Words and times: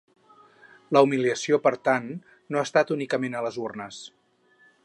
La 0.97 1.03
humiliació, 1.07 1.59
per 1.67 1.73
tant, 1.89 2.09
no 2.55 2.63
ha 2.63 2.67
estat 2.71 2.97
únicament 2.99 3.39
a 3.41 3.45
les 3.49 3.61
urnes. 3.69 4.05